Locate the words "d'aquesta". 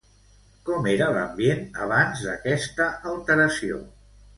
2.31-2.93